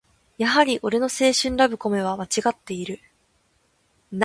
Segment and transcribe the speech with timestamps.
[0.39, 2.99] やはり俺の青春ラブコメはまちがっている